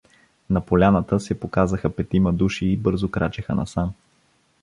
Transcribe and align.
На 0.49 0.61
поляната 0.65 1.19
се 1.19 1.39
показаха 1.39 1.95
петима 1.95 2.33
души 2.33 2.65
и 2.67 2.77
бързо 2.77 3.11
крачеха 3.11 3.55
насам. 3.55 3.93